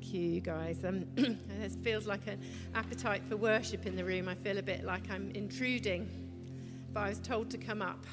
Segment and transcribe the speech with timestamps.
[0.00, 0.84] Thank you, guys.
[0.84, 2.40] Um, it feels like an
[2.76, 4.28] appetite for worship in the room.
[4.28, 6.08] I feel a bit like I'm intruding,
[6.92, 8.04] but I was told to come up.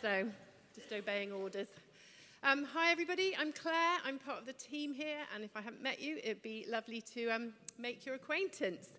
[0.00, 0.28] So,
[0.72, 1.66] just obeying orders.
[2.44, 3.36] Um, hi, everybody.
[3.36, 3.98] I'm Claire.
[4.04, 7.00] I'm part of the team here, and if I haven't met you, it'd be lovely
[7.14, 8.90] to um, make your acquaintance.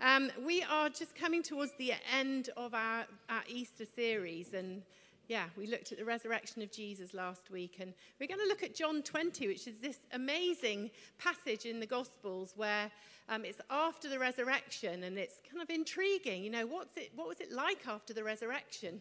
[0.00, 4.82] Um, we are just coming towards the end of our, our Easter series, and
[5.28, 8.62] yeah, we looked at the resurrection of Jesus last week, and we're going to look
[8.62, 12.90] at John 20, which is this amazing passage in the Gospels where
[13.28, 16.44] um, it's after the resurrection, and it's kind of intriguing.
[16.44, 19.00] You know, what's it, what was it like after the resurrection?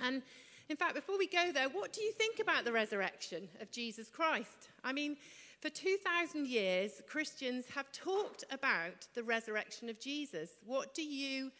[0.00, 0.22] And
[0.68, 4.08] in fact, before we go there, what do you think about the resurrection of Jesus
[4.08, 4.70] Christ?
[4.84, 5.16] I mean,
[5.60, 10.50] for 2,000 years, Christians have talked about the resurrection of Jesus.
[10.64, 11.50] What do you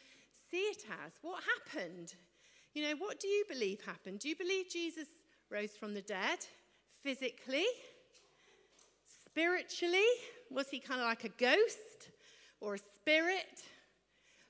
[0.51, 1.12] see it as?
[1.23, 2.15] What happened?
[2.75, 4.21] You know, what do you believe happened?
[4.21, 5.07] Do you believe Jesus
[5.51, 6.39] rose from the dead
[7.03, 7.67] physically?
[9.27, 10.09] Spiritually?
[10.51, 12.09] Was he kind of like a ghost
[12.61, 13.63] or a spirit?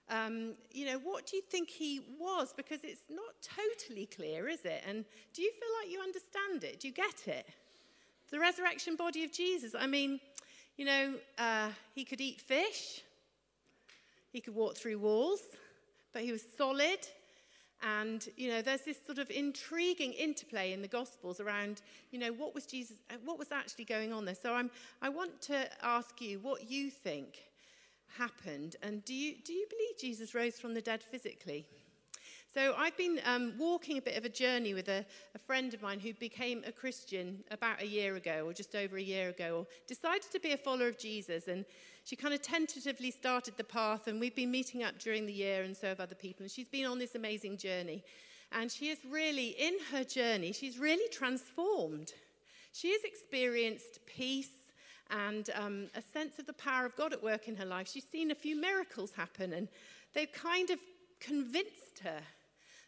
[0.09, 2.53] Um, you know, what do you think he was?
[2.57, 4.85] Because it's not totally clear, is it?
[4.87, 6.79] And do you feel like you understand it?
[6.79, 7.49] Do you get it?
[8.31, 9.75] The resurrection body of Jesus.
[9.77, 10.21] I mean,
[10.77, 13.03] you know, uh, he could eat fish,
[14.33, 15.41] he could walk through walls,
[16.13, 17.01] but he was solid.
[17.83, 22.33] And, you know, there's this sort of intriguing interplay in the Gospels around, you know,
[22.33, 24.37] what was Jesus, uh, what was actually going on there.
[24.41, 27.39] So I'm, I want to ask you what you think
[28.17, 28.77] happened.
[28.83, 31.67] And do you, do you believe Jesus rose from the dead physically?
[32.55, 35.81] So I've been um, walking a bit of a journey with a, a, friend of
[35.81, 39.61] mine who became a Christian about a year ago, or just over a year ago,
[39.61, 41.49] or decided to be a follower of Jesus.
[41.49, 41.65] And
[42.05, 45.63] she kind of tentatively started the path, and we've been meeting up during the year,
[45.63, 46.43] and so have other people.
[46.43, 48.03] And she's been on this amazing journey.
[48.51, 52.13] And she is really, in her journey, she's really transformed.
[52.73, 54.51] She has experienced peace
[55.11, 57.89] and um, a sense of the power of God at work in her life.
[57.89, 59.69] She's seen a few miracles happen, and
[60.15, 60.79] they've kind of
[61.21, 62.21] convinced her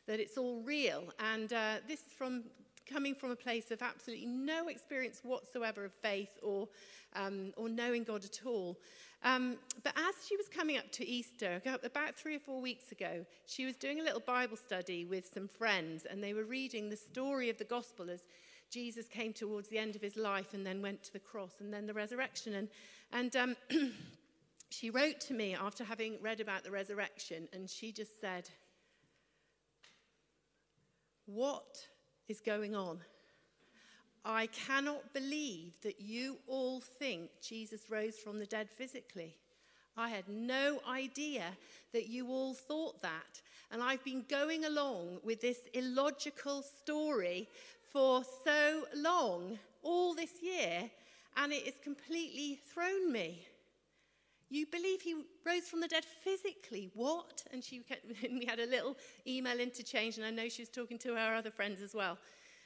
[0.06, 1.04] that it's all real.
[1.18, 2.44] And uh, this is from
[2.90, 6.68] coming from a place of absolutely no experience whatsoever of faith or,
[7.14, 8.78] um, or knowing God at all.
[9.22, 13.24] Um, but as she was coming up to Easter, about three or four weeks ago,
[13.46, 16.96] she was doing a little Bible study with some friends, and they were reading the
[16.96, 18.20] story of the gospel as
[18.70, 21.72] Jesus came towards the end of his life and then went to the cross and
[21.72, 22.54] then the resurrection.
[22.54, 22.68] And,
[23.12, 23.56] and um,
[24.70, 28.50] she wrote to me after having read about the resurrection, and she just said,
[31.26, 31.88] what
[32.28, 32.98] is going on?
[34.24, 39.36] I cannot believe that you all think Jesus rose from the dead physically.
[39.96, 41.44] I had no idea
[41.92, 43.42] that you all thought that.
[43.70, 47.48] And I've been going along with this illogical story
[47.92, 50.90] for so long, all this year,
[51.36, 53.46] and it has completely thrown me.
[54.54, 56.88] You believe he rose from the dead physically.
[56.94, 57.42] What?
[57.52, 60.96] And she kept, we had a little email interchange, and I know she was talking
[60.98, 62.18] to her other friends as well.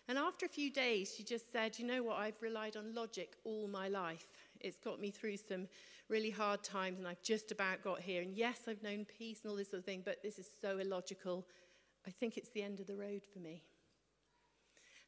[0.07, 2.19] And after a few days, she just said, You know what?
[2.19, 4.27] I've relied on logic all my life.
[4.61, 5.67] It's got me through some
[6.11, 8.21] really hard times, and I've just about got here.
[8.21, 10.77] And yes, I've known peace and all this sort of thing, but this is so
[10.77, 11.47] illogical.
[12.07, 13.63] I think it's the end of the road for me.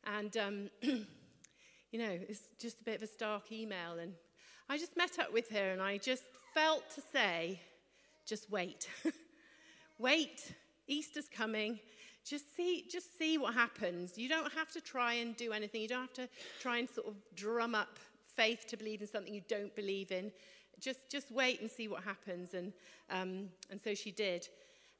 [0.05, 3.99] And, um, you know, it's just a bit of a stark email.
[4.01, 4.15] And
[4.71, 6.23] I just met up with her, and I just
[6.55, 7.61] felt to say,
[8.27, 8.89] just wait.
[9.99, 10.53] wait.
[10.87, 11.79] Easter's coming.
[12.25, 14.19] Just see, just see what happens.
[14.19, 15.81] You don't have to try and do anything.
[15.83, 16.29] You don't have to
[16.61, 17.99] try and sort of drum up
[18.37, 20.31] faith to believe in something you don't believe in.
[20.81, 22.55] Just, just wait and see what happens.
[22.55, 22.73] And,
[23.11, 24.49] um, and so she did.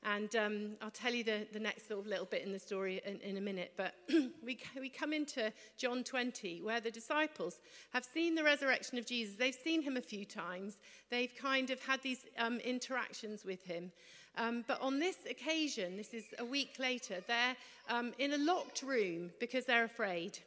[0.03, 3.21] And um, I'll tell you the, the next of little bit in the story in,
[3.21, 3.73] in a minute.
[3.77, 3.95] But
[4.45, 7.61] we, we come into John 20, where the disciples
[7.93, 9.37] have seen the resurrection of Jesus.
[9.37, 10.79] They've seen him a few times,
[11.11, 13.93] they've kind of had these um, interactions with him.
[14.39, 17.57] Um, but on this occasion, this is a week later, they're
[17.89, 20.39] um, in a locked room because they're afraid.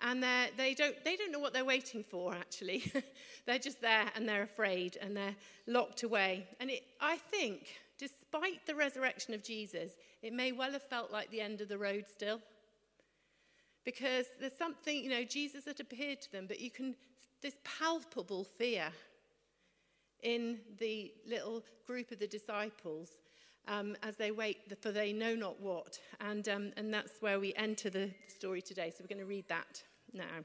[0.00, 2.92] And they're, they, don't, they don't know what they're waiting for, actually.
[3.46, 6.46] they're just there and they're afraid and they're locked away.
[6.60, 9.92] And it, I think despite the resurrection of Jesus,
[10.22, 12.40] it may well have felt like the end of the road still.
[13.84, 16.94] Because there's something, you know, Jesus had appeared to them, but you can,
[17.42, 18.90] this palpable fear
[20.22, 23.08] in the little group of the disciples
[23.66, 25.98] um, as they wait for they know not what.
[26.20, 28.90] And, um, and that's where we enter the story today.
[28.90, 30.44] So we're going to read that now.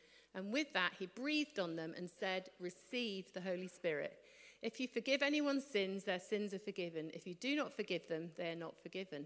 [0.33, 4.17] And with that, he breathed on them and said, Receive the Holy Spirit.
[4.61, 7.11] If you forgive anyone's sins, their sins are forgiven.
[7.13, 9.25] If you do not forgive them, they are not forgiven.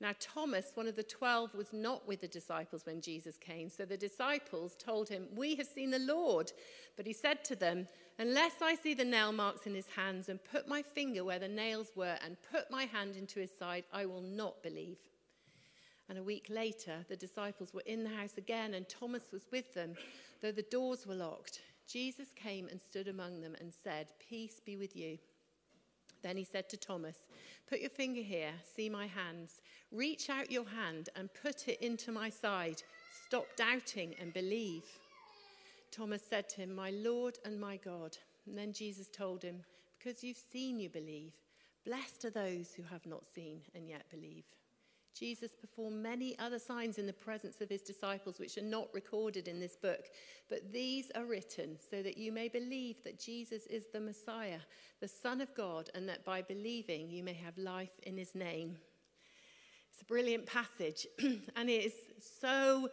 [0.00, 3.70] Now, Thomas, one of the twelve, was not with the disciples when Jesus came.
[3.70, 6.52] So the disciples told him, We have seen the Lord.
[6.96, 10.42] But he said to them, Unless I see the nail marks in his hands and
[10.44, 14.06] put my finger where the nails were and put my hand into his side, I
[14.06, 14.98] will not believe.
[16.08, 19.74] And a week later, the disciples were in the house again, and Thomas was with
[19.74, 19.94] them,
[20.40, 21.60] though the doors were locked.
[21.88, 25.18] Jesus came and stood among them and said, Peace be with you.
[26.22, 27.16] Then he said to Thomas,
[27.68, 29.60] Put your finger here, see my hands.
[29.92, 32.82] Reach out your hand and put it into my side.
[33.26, 34.84] Stop doubting and believe.
[35.90, 38.16] Thomas said to him, My Lord and my God.
[38.46, 39.62] And then Jesus told him,
[39.98, 41.32] Because you've seen, you believe.
[41.84, 44.44] Blessed are those who have not seen and yet believe.
[45.18, 49.48] Jesus performed many other signs in the presence of his disciples, which are not recorded
[49.48, 50.06] in this book,
[50.50, 54.60] but these are written so that you may believe that Jesus is the Messiah,
[55.00, 58.76] the Son of God, and that by believing you may have life in his name.
[59.90, 61.06] It's a brilliant passage,
[61.56, 61.94] and it is
[62.40, 62.90] so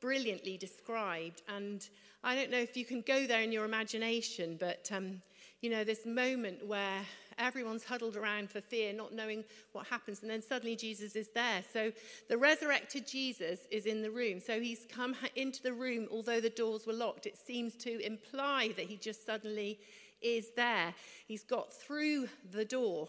[0.00, 1.42] brilliantly described.
[1.48, 1.86] And
[2.24, 5.20] I don't know if you can go there in your imagination, but um,
[5.60, 7.02] you know, this moment where
[7.38, 11.62] everyone's huddled around for fear, not knowing what happens, and then suddenly Jesus is there.
[11.72, 11.92] So
[12.28, 14.40] the resurrected Jesus is in the room.
[14.40, 17.26] So he's come into the room, although the doors were locked.
[17.26, 19.78] It seems to imply that he just suddenly
[20.22, 20.94] is there.
[21.26, 23.08] He's got through the door.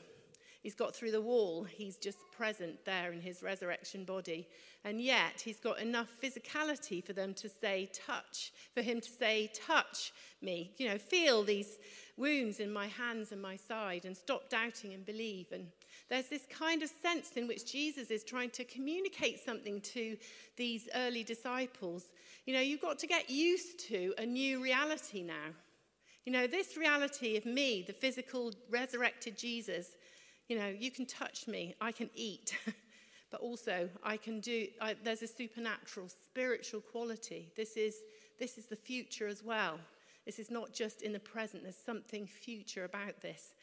[0.63, 1.63] He's got through the wall.
[1.63, 4.47] He's just present there in his resurrection body.
[4.83, 9.49] And yet, he's got enough physicality for them to say, touch, for him to say,
[9.53, 10.71] touch me.
[10.77, 11.77] You know, feel these
[12.17, 15.47] wounds in my hands and my side and stop doubting and believe.
[15.51, 15.67] And
[16.09, 20.17] there's this kind of sense in which Jesus is trying to communicate something to
[20.55, 22.05] these early disciples.
[22.45, 25.53] You know, you've got to get used to a new reality now.
[26.25, 29.95] You know, this reality of me, the physical resurrected Jesus,
[30.49, 32.57] you know, you can touch me, I can eat.
[33.31, 37.51] but also I can do, I, there's a supernatural, spiritual quality.
[37.55, 37.95] This is,
[38.39, 39.79] this is the future as well.
[40.27, 43.53] This is not just in the present, there's something future about this.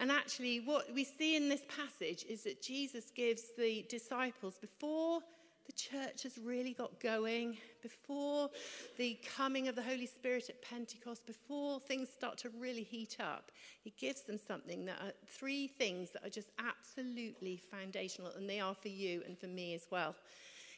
[0.00, 5.20] And actually, what we see in this passage is that Jesus gives the disciples, before
[5.66, 8.50] the church has really got going, before
[8.98, 13.52] the coming of the Holy Spirit at Pentecost, before things start to really heat up,
[13.84, 18.58] he gives them something that are three things that are just absolutely foundational, and they
[18.58, 20.16] are for you and for me as well.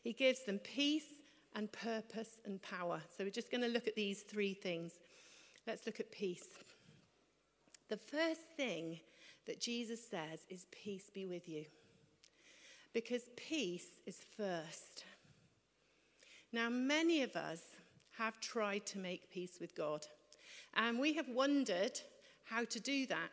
[0.05, 1.07] He gives them peace
[1.55, 3.01] and purpose and power.
[3.17, 4.93] So we're just going to look at these three things.
[5.67, 6.49] Let's look at peace.
[7.89, 8.99] The first thing
[9.47, 11.65] that Jesus says is, Peace be with you.
[12.93, 15.05] Because peace is first.
[16.53, 17.63] Now, many of us
[18.19, 20.05] have tried to make peace with God,
[20.75, 21.99] and we have wondered
[22.45, 23.31] how to do that.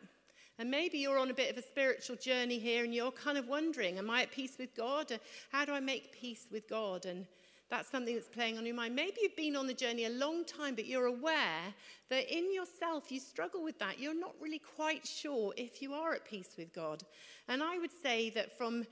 [0.58, 3.48] And maybe you're on a bit of a spiritual journey here and you're kind of
[3.48, 5.10] wondering, Am I at peace with God?
[5.50, 7.06] How do I make peace with God?
[7.06, 7.26] And
[7.70, 8.96] that's something that's playing on your mind.
[8.96, 11.72] Maybe you've been on the journey a long time, but you're aware
[12.08, 14.00] that in yourself you struggle with that.
[14.00, 17.04] You're not really quite sure if you are at peace with God.
[17.48, 18.84] And I would say that from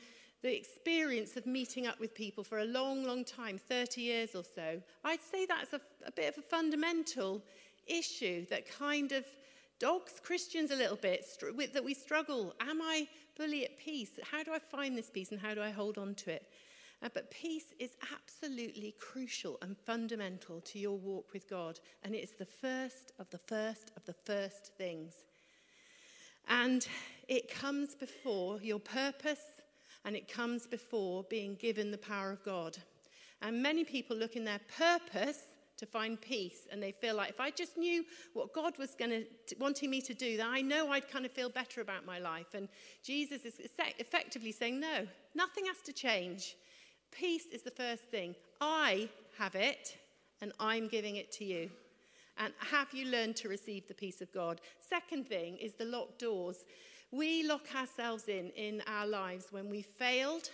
[0.43, 4.45] the experience of meeting up with people for a long, long time 30 years or
[4.45, 7.43] so I'd say that's a, a bit of a fundamental
[7.88, 9.25] issue that kind of
[9.81, 11.25] dogs Christians a little bit,
[11.57, 12.55] with, that we struggle.
[12.61, 14.11] Am I fully at peace?
[14.31, 16.45] How do I find this peace and how do I hold on to it?
[17.02, 21.78] Uh, but peace is absolutely crucial and fundamental to your walk with God.
[22.02, 25.14] And it's the first of the first of the first things.
[26.49, 26.87] And
[27.28, 29.45] it comes before your purpose
[30.05, 32.78] and it comes before being given the power of God.
[33.43, 35.40] And many people look in their purpose
[35.76, 39.25] to find peace and they feel like if I just knew what God was going
[39.47, 42.19] to wanting me to do, then I know I'd kind of feel better about my
[42.19, 42.55] life.
[42.55, 42.69] And
[43.05, 43.61] Jesus is
[43.99, 46.57] effectively saying, no, nothing has to change.
[47.11, 48.35] Peace is the first thing.
[48.61, 49.97] I have it,
[50.41, 51.71] and I'm giving it to you.
[52.38, 54.61] And have you learned to receive the peace of God?
[54.79, 56.65] Second thing is the locked doors.
[57.11, 60.50] We lock ourselves in in our lives when we failed,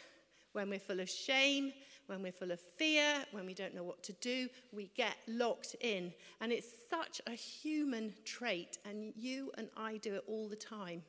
[0.52, 1.72] when we're full of shame,
[2.06, 5.74] when we're full of fear, when we don't know what to do, we get locked
[5.80, 6.12] in.
[6.40, 11.02] And it's such a human trait, and you and I do it all the time.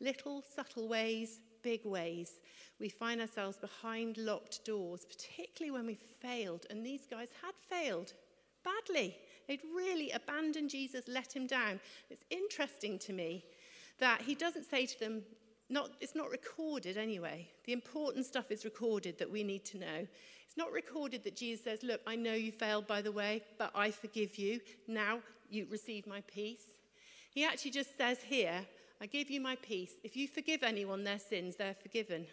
[0.00, 2.40] Little subtle ways, big ways.
[2.80, 6.66] We find ourselves behind locked doors, particularly when we've failed.
[6.70, 8.12] And these guys had failed
[8.64, 9.16] badly.
[9.46, 11.80] They'd really abandoned Jesus, let him down.
[12.10, 13.44] It's interesting to me
[13.98, 15.22] that he doesn't say to them,
[15.70, 17.48] not, it's not recorded anyway.
[17.64, 20.06] The important stuff is recorded that we need to know.
[20.46, 23.70] It's not recorded that Jesus says, Look, I know you failed by the way, but
[23.74, 24.60] I forgive you.
[24.86, 25.18] Now
[25.50, 26.64] you receive my peace.
[27.30, 28.64] He actually just says here,
[29.00, 29.92] I give you my peace.
[30.02, 32.26] If you forgive anyone their sins, they're forgiven.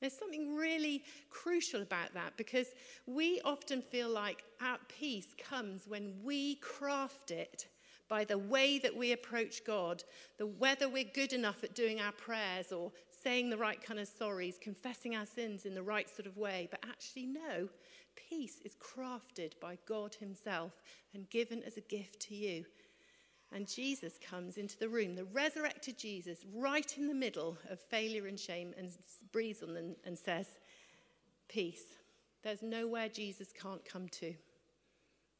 [0.00, 2.68] There's something really crucial about that because
[3.06, 7.66] we often feel like our peace comes when we craft it
[8.08, 10.04] by the way that we approach God,
[10.38, 14.08] the whether we're good enough at doing our prayers or saying the right kind of
[14.08, 16.68] sorries, confessing our sins in the right sort of way.
[16.70, 17.68] But actually, no,
[18.14, 20.80] peace is crafted by God Himself
[21.14, 22.64] and given as a gift to you.
[23.52, 28.26] And Jesus comes into the room, the resurrected Jesus, right in the middle of failure
[28.26, 28.90] and shame, and
[29.32, 30.46] breathes on them and says,
[31.48, 31.84] Peace.
[32.42, 34.34] There's nowhere Jesus can't come to.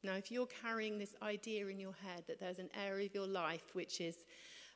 [0.02, 3.26] Now, if you're carrying this idea in your head that there's an area of your
[3.26, 4.16] life which is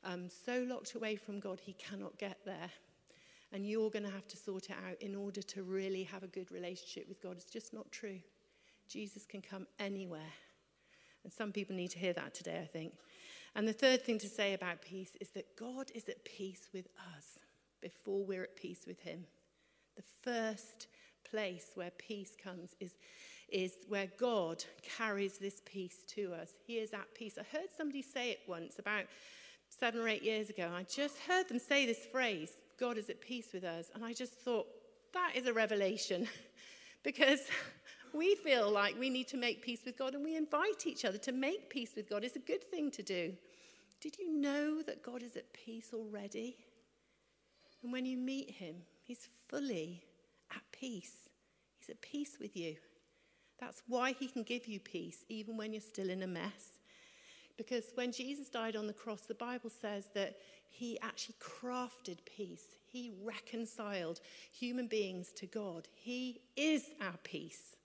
[0.05, 2.71] um, so locked away from God, he cannot get there,
[3.53, 6.29] and you're going to have to sort it out in order to really have a
[6.29, 8.21] good relationship with God, it's just not true.
[8.89, 10.33] Jesus can come anywhere.
[11.23, 12.95] And some people need to hear that today, I think.
[13.55, 16.87] And the third thing to say about peace is that God is at peace with
[17.17, 17.39] us
[17.83, 19.27] before we're at peace with Him.
[19.97, 20.87] The first
[21.29, 22.95] place where peace comes is
[23.53, 24.65] is where God
[24.97, 26.55] carries this peace to us.
[26.67, 27.37] He is at peace.
[27.39, 29.05] I heard somebody say it once about
[29.69, 30.71] seven or eight years ago.
[30.73, 33.87] I just heard them say this phrase God is at peace with us.
[33.95, 34.67] And I just thought,
[35.13, 36.29] that is a revelation
[37.03, 37.41] because
[38.15, 41.19] we feel like we need to make peace with God and we invite each other
[41.19, 42.25] to make peace with God.
[42.25, 43.35] It's a good thing to do.
[44.01, 46.57] Did you know that God is at peace already?
[47.83, 50.05] And when you meet him, he's fully
[50.55, 51.29] at peace.
[51.79, 52.77] He's at peace with you.
[53.59, 56.79] That's why he can give you peace, even when you're still in a mess.
[57.59, 60.37] Because when Jesus died on the cross, the Bible says that
[60.71, 62.65] he actually crafted peace.
[62.87, 65.89] He reconciled human beings to God.
[65.95, 67.77] He is our peace.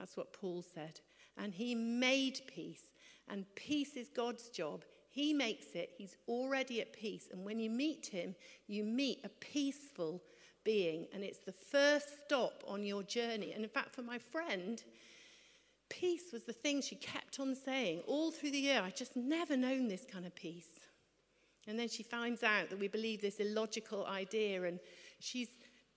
[0.00, 0.98] That's what Paul said.
[1.36, 2.90] And he made peace.
[3.28, 4.84] And peace is God's job.
[5.10, 5.90] He makes it.
[5.96, 7.28] He's already at peace.
[7.30, 8.34] And when you meet him,
[8.66, 10.22] you meet a peaceful
[10.64, 11.06] being.
[11.14, 13.52] And it's the first stop on your journey.
[13.52, 14.82] And in fact, for my friend,
[15.90, 18.80] Peace was the thing she kept on saying all through the year.
[18.80, 20.78] I'd just never known this kind of peace.
[21.66, 24.78] And then she finds out that we believe this illogical idea, and
[25.18, 25.48] she's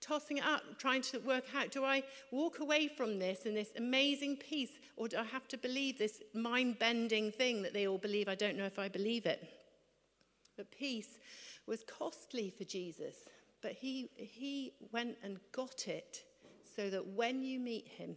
[0.04, 3.70] tossing it up, trying to work out do I walk away from this and this
[3.76, 7.98] amazing peace, or do I have to believe this mind bending thing that they all
[7.98, 8.28] believe?
[8.28, 9.42] I don't know if I believe it.
[10.56, 11.18] But peace
[11.66, 13.16] was costly for Jesus,
[13.62, 16.22] but he, he went and got it
[16.76, 18.16] so that when you meet him,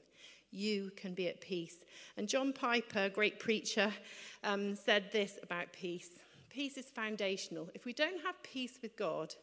[0.52, 1.78] you can be at peace.
[2.16, 3.92] And John Piper, great preacher,
[4.44, 6.10] um, said this about peace
[6.50, 7.70] peace is foundational.
[7.76, 9.36] If we don't have peace with God,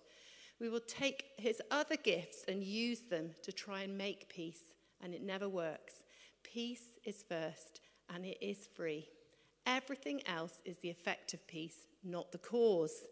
[0.60, 5.14] we will take his other gifts and use them to try and make peace, and
[5.14, 6.02] it never works.
[6.42, 7.80] Peace is first,
[8.14, 9.08] and it is free.
[9.66, 13.04] Everything else is the effect of peace, not the cause.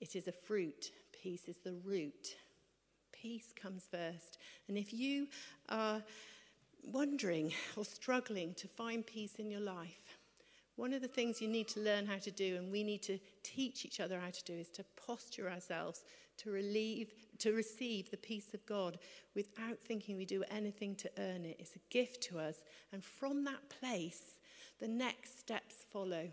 [0.00, 0.92] It is a fruit.
[1.22, 2.36] Peace is the root.
[3.12, 4.38] Peace comes first.
[4.68, 5.26] And if you
[5.70, 6.02] are
[6.84, 10.18] wondering or struggling to find peace in your life,
[10.76, 13.18] one of the things you need to learn how to do, and we need to
[13.42, 16.04] teach each other how to do, is to posture ourselves
[16.38, 18.98] to relieve, to receive the peace of God
[19.34, 21.56] without thinking we do anything to earn it.
[21.58, 22.56] It's a gift to us.
[22.92, 24.38] And from that place,
[24.78, 26.28] the next steps follow.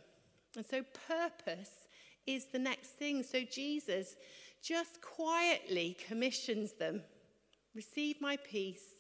[0.56, 1.88] And so, purpose
[2.26, 3.24] is the next thing.
[3.24, 4.16] So, Jesus
[4.62, 7.02] just quietly commissions them
[7.76, 8.94] receive my peace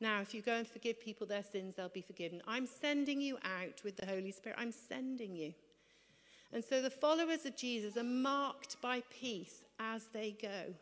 [0.00, 2.40] now, if you go and forgive people their sins, they'll be forgiven.
[2.46, 4.58] I'm sending you out with the Holy Spirit.
[4.58, 5.52] I'm sending you.
[6.52, 10.74] And so the followers of Jesus are marked by peace as they go.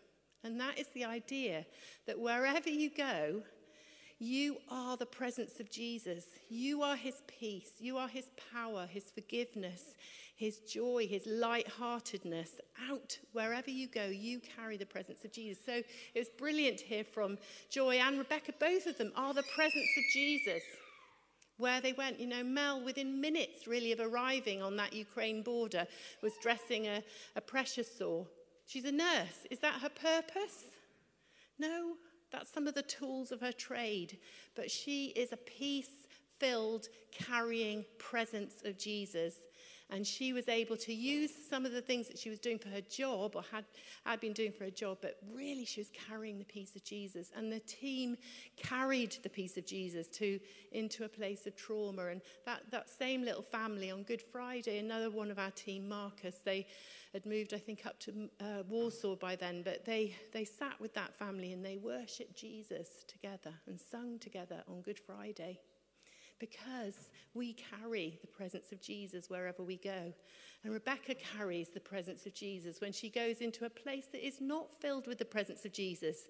[0.45, 1.67] And that is the idea
[2.07, 3.43] that wherever you go,
[4.21, 6.25] you are the presence of Jesus.
[6.49, 7.73] You are his peace.
[7.79, 9.95] You are his power, his forgiveness,
[10.35, 12.51] his joy, his light-heartedness.
[12.91, 15.63] Out wherever you go, you carry the presence of Jesus.
[15.65, 17.39] So it was brilliant to hear from
[17.71, 18.55] Joy and Rebecca.
[18.59, 20.63] Both of them are the presence of Jesus.
[21.59, 25.87] Where they went, you know, Mel, within minutes really of arriving on that Ukraine border,
[26.23, 27.03] was dressing a,
[27.37, 28.27] a pressure sore.
[28.67, 29.47] She's a nurse.
[29.51, 30.65] Is that her purpose?
[31.59, 31.95] No,
[32.31, 34.19] that's some of the tools of her trade.
[34.55, 36.07] But she is a peace
[36.39, 39.35] filled, carrying presence of Jesus.
[39.91, 42.69] And she was able to use some of the things that she was doing for
[42.69, 43.65] her job or had,
[44.05, 47.31] had been doing for her job, but really she was carrying the peace of Jesus.
[47.35, 48.17] And the team
[48.57, 50.39] carried the peace of Jesus to,
[50.73, 52.09] into a place of trauma.
[52.09, 56.37] And that, that same little family on Good Friday, another one of our team, Marcus,
[56.45, 56.67] they
[57.15, 60.93] had moved, I think, up to uh, Warsaw by then, but they, they sat with
[60.95, 65.61] that family and they worshipped Jesus together and sung together on Good Friday
[66.39, 70.13] because we carry the presence of Jesus wherever we go.
[70.65, 74.41] And Rebecca carries the presence of Jesus when she goes into a place that is
[74.41, 76.29] not filled with the presence of Jesus.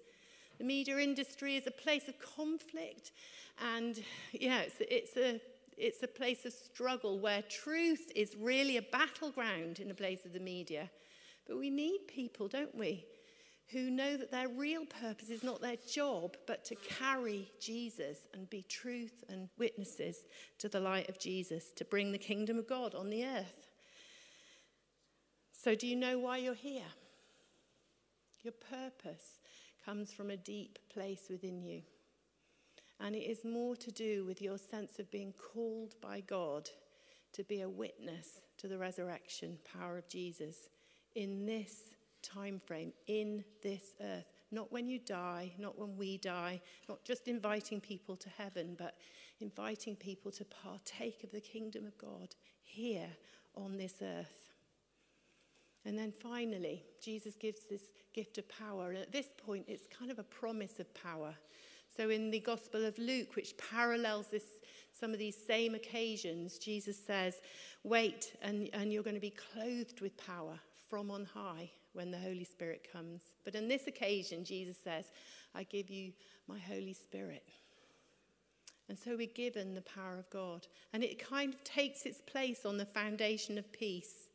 [0.57, 3.11] The media industry is a place of conflict,
[3.73, 4.01] and
[4.33, 5.41] yeah, it's, it's a
[5.77, 10.33] it's a place of struggle where truth is really a battleground in the place of
[10.33, 10.89] the media.
[11.47, 13.05] But we need people, don't we,
[13.71, 18.49] who know that their real purpose is not their job, but to carry Jesus and
[18.49, 20.25] be truth and witnesses
[20.57, 23.67] to the light of Jesus, to bring the kingdom of God on the earth.
[25.51, 26.81] So, do you know why you're here?
[28.41, 29.39] Your purpose
[29.85, 31.81] comes from a deep place within you.
[32.99, 36.69] And it is more to do with your sense of being called by God
[37.33, 40.69] to be a witness to the resurrection power of Jesus
[41.15, 44.25] in this time frame in this earth.
[44.51, 48.97] Not when you die, not when we die, not just inviting people to heaven, but
[49.39, 53.09] inviting people to partake of the kingdom of God here
[53.55, 54.53] on this earth.
[55.85, 58.89] And then finally, Jesus gives this gift of power.
[58.89, 61.33] And at this point, it's kind of a promise of power.
[61.95, 64.43] So in the Gospel of Luke, which parallels this,
[64.97, 67.35] some of these same occasions, Jesus says,
[67.83, 70.59] Wait, and, and you're going to be clothed with power
[70.89, 73.21] from on high when the Holy Spirit comes.
[73.43, 75.05] But on this occasion, Jesus says,
[75.55, 76.13] I give you
[76.47, 77.43] my Holy Spirit.
[78.87, 80.67] And so we're given the power of God.
[80.93, 84.29] And it kind of takes its place on the foundation of peace.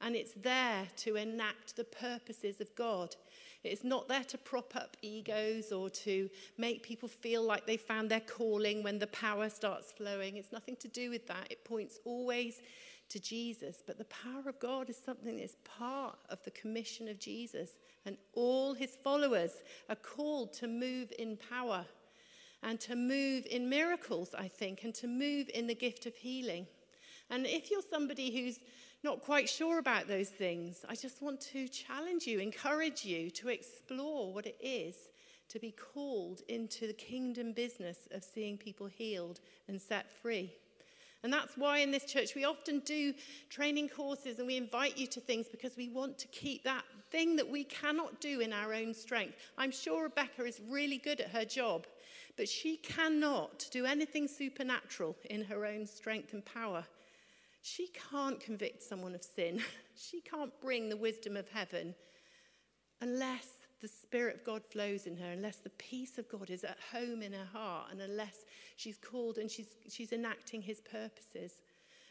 [0.00, 3.16] And it's there to enact the purposes of God.
[3.62, 8.10] It's not there to prop up egos or to make people feel like they found
[8.10, 10.36] their calling when the power starts flowing.
[10.36, 11.48] It's nothing to do with that.
[11.50, 12.62] It points always
[13.10, 13.82] to Jesus.
[13.86, 17.70] But the power of God is something that's part of the commission of Jesus.
[18.06, 19.52] And all his followers
[19.88, 21.84] are called to move in power
[22.62, 26.66] and to move in miracles, I think, and to move in the gift of healing.
[27.30, 28.58] And if you're somebody who's
[29.02, 33.48] not quite sure about those things, I just want to challenge you, encourage you to
[33.48, 34.94] explore what it is
[35.48, 40.52] to be called into the kingdom business of seeing people healed and set free.
[41.22, 43.12] And that's why in this church we often do
[43.50, 47.36] training courses and we invite you to things because we want to keep that thing
[47.36, 49.34] that we cannot do in our own strength.
[49.58, 51.86] I'm sure Rebecca is really good at her job,
[52.36, 56.84] but she cannot do anything supernatural in her own strength and power.
[57.62, 59.62] She can't convict someone of sin.
[60.02, 61.94] She can't bring the wisdom of heaven
[63.02, 63.48] unless
[63.80, 67.22] the Spirit of God flows in her, unless the peace of God is at home
[67.22, 68.44] in her heart, and unless
[68.76, 71.60] she's called and she's, she's enacting his purposes.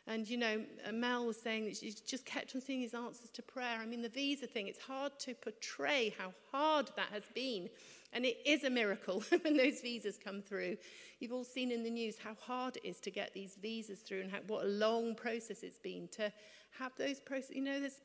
[0.08, 3.29] And, you know, uh, Mel was saying that she just kept on seeing his answers
[3.32, 3.77] to prayer.
[3.79, 7.69] I mean, the visa thing, it's hard to portray how hard that has been.
[8.12, 10.77] And it is a miracle when those visas come through.
[11.19, 14.21] You've all seen in the news how hard it is to get these visas through
[14.21, 16.34] and how, what a long process it's been to
[16.79, 17.55] have those processes.
[17.55, 18.01] You know, there's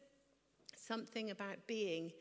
[0.77, 2.12] something about being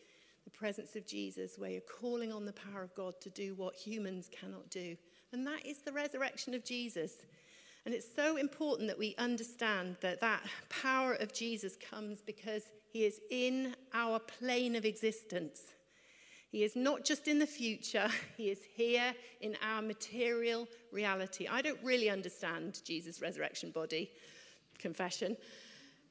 [0.44, 3.76] the presence of Jesus where you're calling on the power of God to do what
[3.76, 4.96] humans cannot do.
[5.32, 7.18] And that is the resurrection of Jesus.
[7.86, 13.06] And it's so important that we understand that that power of Jesus comes because he
[13.06, 15.74] is in our plane of existence.
[16.50, 21.48] He is not just in the future, he is here in our material reality.
[21.48, 24.12] I don't really understand Jesus' resurrection body,
[24.78, 25.36] confession.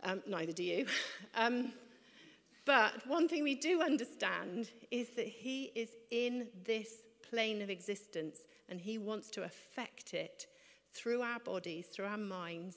[0.02, 0.86] Um, neither do you.
[1.34, 1.72] Um,
[2.64, 8.40] but one thing we do understand is that he is in this plane of existence
[8.68, 10.46] and he wants to affect it
[10.92, 12.76] through our bodies, through our minds,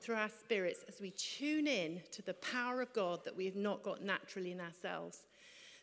[0.00, 3.56] through our spirits as we tune in to the power of God that we have
[3.56, 5.18] not got naturally in ourselves.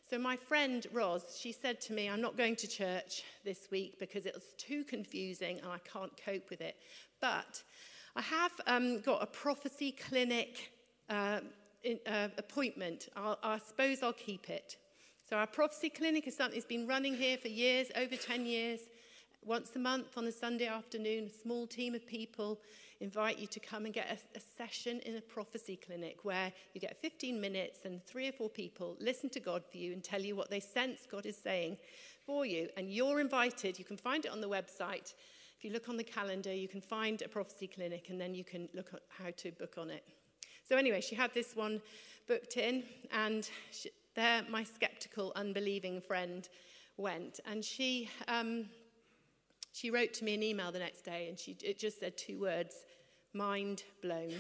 [0.10, 4.00] So, my friend Roz, she said to me, I'm not going to church this week
[4.00, 6.78] because it was too confusing and I can't cope with it.
[7.20, 7.62] But
[8.16, 10.72] I have um, got a prophecy clinic
[11.10, 11.42] uh,
[12.06, 13.10] uh, appointment.
[13.16, 14.78] I'll, I suppose I'll keep it.
[15.30, 18.80] So, our prophecy clinic is something that's been running here for years, over 10 years
[19.48, 22.60] once a month on a Sunday afternoon, a small team of people
[23.00, 26.82] invite you to come and get a, a, session in a prophecy clinic where you
[26.82, 30.20] get 15 minutes and three or four people listen to God for you and tell
[30.22, 31.78] you what they sense God is saying
[32.26, 32.68] for you.
[32.76, 33.80] And you're invited.
[33.80, 35.14] You can find it on the website.
[35.58, 38.44] If you look on the calendar, you can find a prophecy clinic and then you
[38.44, 40.04] can look at how to book on it.
[40.68, 41.82] So, anyway, she had this one
[42.28, 46.50] booked in, and she, there my skeptical, unbelieving friend
[46.98, 47.40] went.
[47.46, 48.66] And she, um,
[49.72, 52.40] she wrote to me an email the next day, and she, it just said two
[52.40, 52.76] words
[53.34, 54.34] mind blown.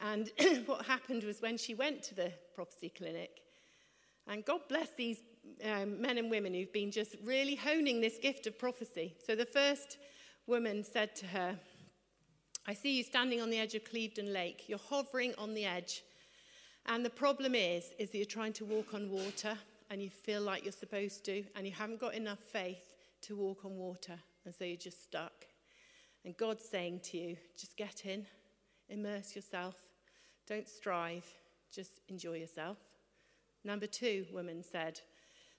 [0.00, 0.30] And
[0.66, 3.40] what happened was when she went to the prophecy clinic,
[4.28, 5.18] and God bless these
[5.64, 9.14] um, men and women who've been just really honing this gift of prophecy.
[9.26, 9.98] So the first
[10.46, 11.58] woman said to her,
[12.66, 14.64] I see you standing on the edge of Clevedon Lake.
[14.68, 16.02] You're hovering on the edge.
[16.86, 19.58] And the problem is, is that you're trying to walk on water
[19.90, 23.66] and you feel like you're supposed to, and you haven't got enough faith to walk
[23.66, 24.18] on water.
[24.46, 25.44] And so you're just stuck.
[26.24, 28.24] And God's saying to you, just get in,
[28.88, 29.76] immerse yourself,
[30.48, 31.26] don't strive,
[31.70, 32.78] just enjoy yourself.
[33.62, 35.00] Number two, women said,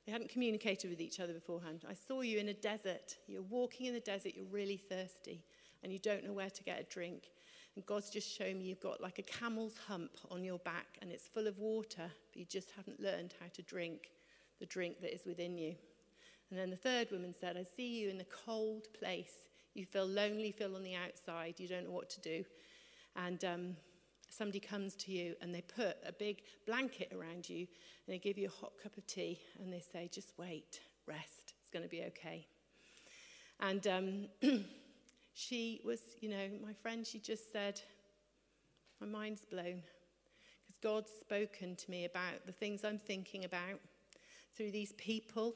[0.08, 1.86] they hadn't communicated with each other beforehand.
[1.88, 3.16] I saw you in a desert.
[3.28, 5.44] You're walking in the desert, you're really thirsty,
[5.84, 7.30] and you don't know where to get a drink.
[7.76, 11.12] And God's just shown me you've got like a camel's hump on your back, and
[11.12, 14.12] it's full of water, but you just haven't learned how to drink
[14.60, 15.76] the drink that is within you.
[16.50, 19.34] And then the third woman said, I see you in a cold place.
[19.74, 22.46] You feel lonely, feel on the outside, you don't know what to do.
[23.16, 23.76] And um,
[24.30, 28.38] somebody comes to you and they put a big blanket around you and they give
[28.38, 31.90] you a hot cup of tea and they say, just wait, rest, it's going to
[31.90, 32.48] be okay.
[33.60, 34.28] And um,
[35.36, 37.82] she was, you know, my friend, she just said,
[39.02, 39.82] my mind's blown
[40.66, 43.80] because God's spoken to me about the things I'm thinking about
[44.56, 45.54] through these people.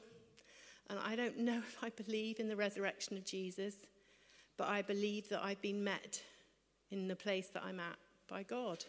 [0.90, 3.74] And I don't know if I believe in the resurrection of Jesus,
[4.58, 6.22] but I believe that I've been met
[6.90, 7.96] in the place that I'm at
[8.28, 8.84] by God.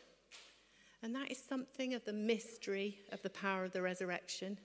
[1.01, 4.59] And that is something of the mystery of the power of the resurrection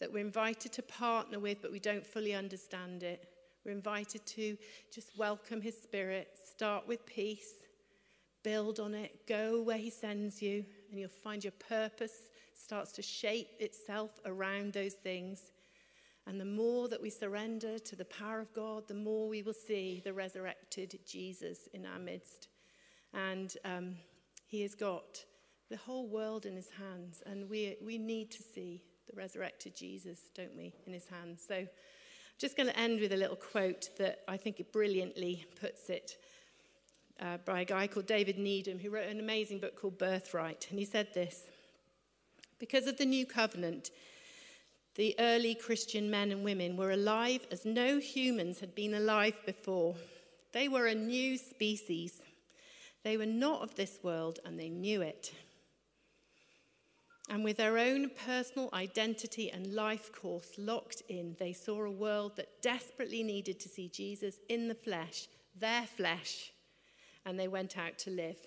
[0.00, 3.31] that we're invited to partner with, but we don't fully understand it.
[3.64, 4.56] We're invited to
[4.92, 7.54] just welcome His Spirit, start with peace,
[8.42, 12.12] build on it, go where He sends you, and you'll find your purpose
[12.54, 15.52] starts to shape itself around those things.
[16.26, 19.54] And the more that we surrender to the power of God, the more we will
[19.54, 22.48] see the resurrected Jesus in our midst.
[23.12, 23.96] And um,
[24.46, 25.24] he has got
[25.70, 30.20] the whole world in his hands, and we, we need to see the resurrected Jesus,
[30.34, 31.42] don't we, in his hands.
[31.46, 31.66] So
[32.42, 36.16] just going to end with a little quote that I think it brilliantly puts it
[37.20, 40.66] uh, by a guy called David Needham, who wrote an amazing book called Birthright.
[40.68, 41.44] And he said this
[42.58, 43.92] Because of the new covenant,
[44.96, 49.94] the early Christian men and women were alive as no humans had been alive before.
[50.50, 52.22] They were a new species.
[53.04, 55.32] They were not of this world and they knew it.
[57.28, 62.36] And with their own personal identity and life course locked in, they saw a world
[62.36, 66.52] that desperately needed to see Jesus in the flesh, their flesh,
[67.24, 68.38] and they went out to live.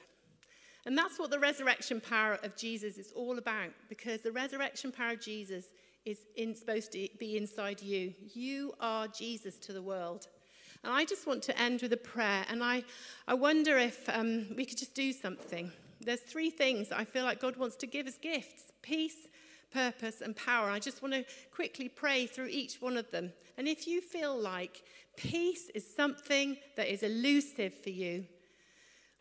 [0.85, 5.13] And that's what the resurrection power of Jesus is all about, because the resurrection power
[5.13, 5.65] of Jesus
[6.05, 8.13] is in, supposed to be inside you.
[8.33, 10.27] You are Jesus to the world.
[10.83, 12.45] And I just want to end with a prayer.
[12.49, 12.83] And I,
[13.27, 15.71] I wonder if um, we could just do something.
[16.05, 19.27] There's three things I feel like God wants to give as gifts peace,
[19.73, 20.69] purpose, and power.
[20.69, 23.33] I just want to quickly pray through each one of them.
[23.57, 24.83] And if you feel like
[25.17, 28.25] peace is something that is elusive for you,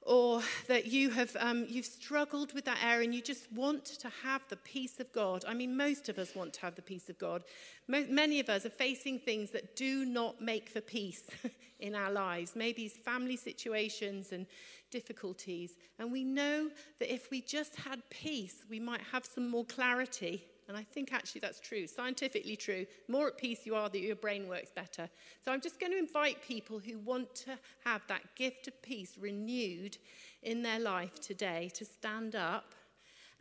[0.07, 4.09] or that you have um, you've struggled with that area and you just want to
[4.23, 5.45] have the peace of God.
[5.49, 7.43] I mean, most of us want to have the peace of God.
[7.88, 11.23] Mo- many of us are facing things that do not make for peace
[11.81, 14.47] in our lives, maybe family situations and
[14.90, 15.73] difficulties.
[15.99, 20.45] And we know that if we just had peace, we might have some more clarity
[20.68, 22.87] and I think actually that's true, scientifically true.
[23.09, 25.09] More at peace you are, that your brain works better.
[25.44, 29.16] So I'm just going to invite people who want to have that gift of peace
[29.18, 29.98] renewed
[30.42, 32.74] in their life today to stand up.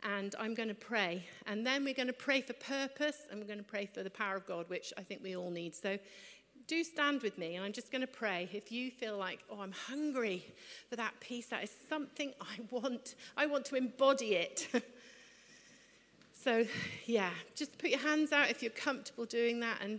[0.02, 1.24] And I'm going to pray.
[1.46, 4.10] And then we're going to pray for purpose and we're going to pray for the
[4.10, 5.74] power of God, which I think we all need.
[5.74, 5.98] So
[6.66, 8.48] do stand with me, and I'm just going to pray.
[8.52, 10.46] If you feel like, oh, I'm hungry
[10.88, 13.16] for that peace, that is something I want.
[13.36, 14.68] I want to embody it.
[16.44, 16.66] So,
[17.06, 19.78] yeah, just put your hands out if you're comfortable doing that.
[19.80, 19.98] And,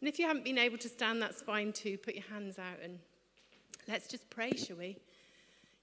[0.00, 1.96] and if you haven't been able to stand, that's fine too.
[1.96, 2.98] Put your hands out and
[3.88, 4.98] let's just pray, shall we?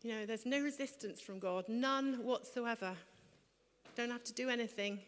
[0.04, 2.95] You know, there's no resistance from God, none whatsoever.
[3.95, 4.99] Don't have to do anything.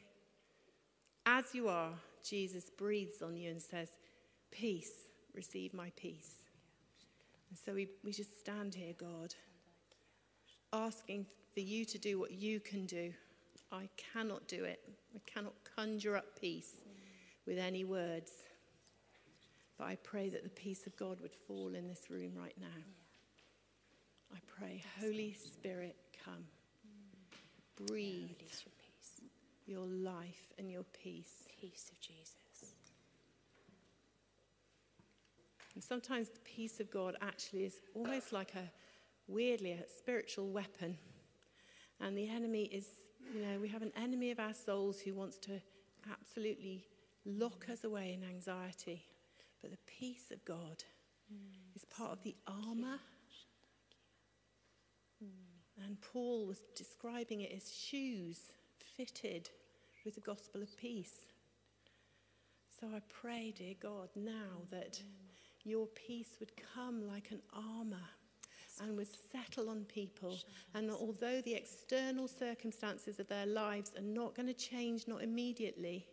[1.27, 1.91] As you are,
[2.27, 3.89] Jesus breathes on you and says,
[4.49, 6.33] Peace, receive my peace.
[7.51, 9.35] And so we, we just stand here, God,
[10.73, 13.13] asking for you to do what you can do.
[13.75, 14.81] I cannot do it.
[15.15, 16.81] I cannot conjure up peace
[17.45, 18.31] with any words.
[19.77, 22.81] But I pray that the peace of God would fall in this room right now.
[24.33, 26.45] I pray, Holy Spirit, come.
[27.75, 29.21] breathe Release your peace.
[29.65, 31.49] your life and your peace.
[31.59, 32.35] Peace of Jesus.
[35.73, 38.71] And sometimes the peace of God actually is almost like a
[39.27, 40.97] weirdly a spiritual weapon.
[41.99, 42.87] And the enemy is,
[43.33, 45.61] you know, we have an enemy of our souls who wants to
[46.11, 46.85] absolutely
[47.25, 49.03] lock us away in anxiety.
[49.61, 50.83] But the peace of God
[51.31, 51.75] mm.
[51.75, 52.99] is part of the armor.
[55.23, 55.85] Mm.
[55.85, 58.39] And Paul was describing it as shoes
[58.95, 59.49] fitted
[60.03, 61.25] with the gospel of peace.
[62.79, 65.03] So I pray, dear God, now that mm.
[65.63, 68.09] your peace would come like an armor
[68.81, 70.37] and would settle on people.
[70.73, 76.05] And although the external circumstances of their lives are not going to change, not immediately,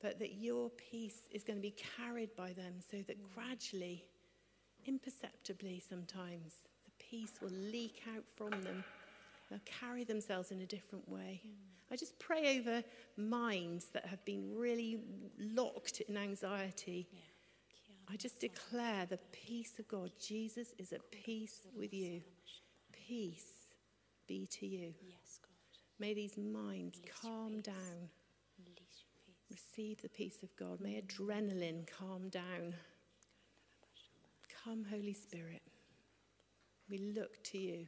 [0.00, 4.04] but that your peace is going to be carried by them so that gradually,
[4.86, 8.84] imperceptibly sometimes, the peace will leak out from them.
[9.48, 11.42] They'll carry themselves in a different way.
[11.90, 12.82] I just pray over
[13.16, 15.00] minds that have been really
[15.38, 17.06] locked in anxiety.
[17.12, 17.20] Yeah.
[18.10, 20.10] I just declare the peace of God.
[20.20, 22.22] Jesus is at peace with you.
[22.92, 23.70] Peace
[24.26, 24.94] be to you.
[25.02, 25.50] Yes, God.
[25.98, 28.08] May these minds calm down.
[28.58, 29.50] Release your peace.
[29.50, 30.80] Receive the peace of God.
[30.80, 32.74] May adrenaline calm down.
[34.64, 35.62] Come, Holy Spirit.
[36.88, 37.86] We look to you.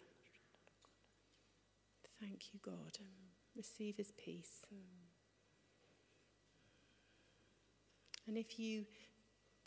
[2.20, 2.98] Thank you, God.
[3.56, 4.64] Receive his peace.
[8.26, 8.86] And if you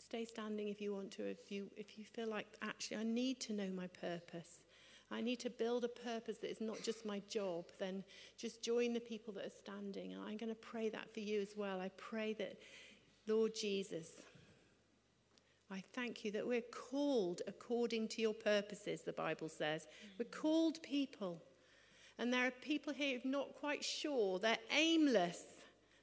[0.08, 3.40] stay standing if you want to, if you if you feel like actually I need
[3.40, 4.62] to know my purpose.
[5.10, 8.04] I need to build a purpose that is not just my job, then
[8.36, 10.12] just join the people that are standing.
[10.12, 11.80] And I'm going to pray that for you as well.
[11.80, 12.58] I pray that,
[13.26, 14.08] Lord Jesus,
[15.70, 19.86] I thank you that we're called according to your purposes, the Bible says.
[20.18, 21.42] We're called people.
[22.18, 25.42] And there are people here who're not quite sure, they're aimless.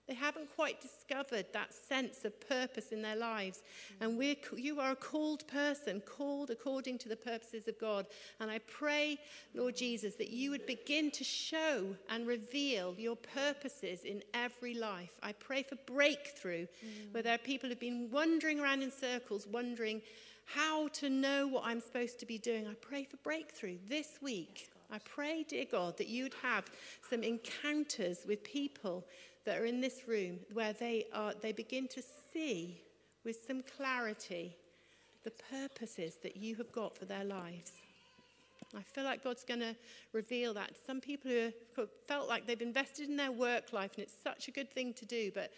[0.08, 3.64] They haven't quite discovered that sense of purpose in their lives.
[4.00, 8.06] And we're, you are a called person, called according to the purposes of God.
[8.40, 9.18] And I pray,
[9.56, 15.18] Lord Jesus, that you would begin to show and reveal your purposes in every life.
[15.24, 17.12] I pray for breakthrough, mm.
[17.12, 20.04] where there are people who've been wandering around in circles, wondering
[20.46, 22.68] how to know what I'm supposed to be doing.
[22.68, 24.70] I pray for breakthrough this week.
[24.92, 26.66] I pray, dear God, that you'd have
[27.10, 29.04] some encounters with people
[29.46, 32.02] that are in this room where they are they begin to
[32.34, 32.82] see
[33.24, 34.56] with some clarity
[35.24, 37.72] the purposes that you have got for their lives.
[38.76, 39.76] I feel like God's going to
[40.14, 40.74] reveal that.
[40.86, 44.48] Some people who have felt like they've invested in their work life and it's such
[44.48, 45.52] a good thing to do, but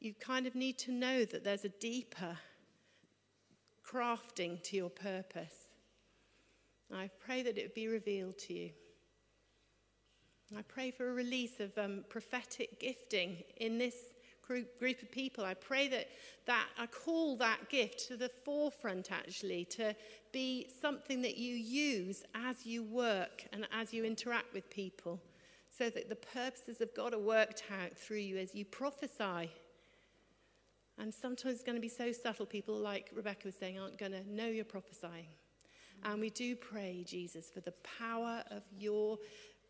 [0.00, 2.36] you kind of need to know that there's a deeper
[3.86, 5.68] crafting to your purpose.
[6.92, 8.70] I pray that it be revealed to you.
[10.56, 13.94] I pray for a release of um, prophetic gifting in this
[14.46, 15.44] group, group of people.
[15.44, 16.08] I pray that,
[16.46, 19.96] that I call that gift to the forefront, actually, to
[20.32, 25.20] be something that you use as you work and as you interact with people,
[25.76, 29.50] so that the purposes of God are worked out through you as you prophesy.
[30.98, 34.12] And sometimes it's going to be so subtle, people, like Rebecca was saying, aren't going
[34.12, 35.26] to know you're prophesying.
[36.04, 39.18] And we do pray, Jesus, for the power of your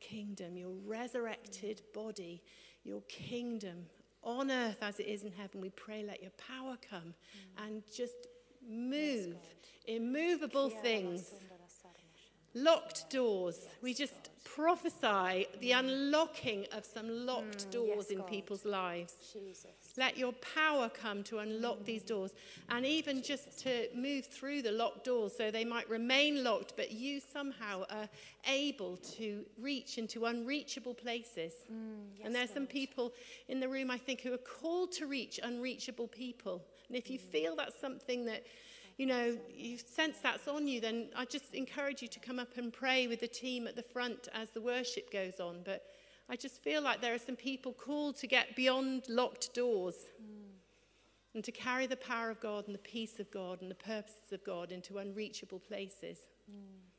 [0.08, 2.42] kingdom, your resurrected body,
[2.84, 3.86] your kingdom
[4.22, 5.60] on earth as it is in heaven.
[5.60, 7.14] We pray, let your power come
[7.64, 8.14] and just
[8.66, 9.36] move
[9.86, 11.30] immovable things,
[12.54, 13.66] locked doors.
[13.82, 15.78] We just prophesy the mm.
[15.80, 17.70] unlocking of some locked mm.
[17.72, 18.28] doors yes, in God.
[18.28, 19.14] people's lives.
[19.32, 19.72] Jesus.
[19.96, 21.84] Let your power come to unlock mm.
[21.84, 22.32] these doors
[22.68, 26.92] and even just to move through the locked doors so they might remain locked, but
[26.92, 28.08] you somehow are
[28.48, 31.52] able to reach into unreachable places.
[32.24, 33.12] and there's some people
[33.48, 36.62] in the room, I think, who are called to reach unreachable people.
[36.88, 38.44] And if you feel that's something that
[38.96, 42.56] you know, you sense that's on you, then I just encourage you to come up
[42.56, 45.62] and pray with the team at the front as the worship goes on.
[45.64, 45.84] But
[46.28, 49.96] I just feel like there are some people called to get beyond locked doors
[51.34, 54.32] and to carry the power of God and the peace of God and the purposes
[54.32, 56.18] of God into unreachable places.
[56.50, 56.93] Mm.